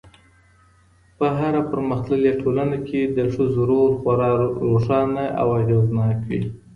په 1.17 1.25
هره 1.37 1.61
پرمختللې 1.71 2.31
ټولنه 2.41 2.77
کي 2.87 3.01
د 3.17 3.19
ښځو 3.33 3.61
رول 3.71 3.89
خورا 3.99 4.29
روښانه 4.71 5.23
او 5.41 5.47
اغېزناک 5.61 6.17
وي 6.29 6.41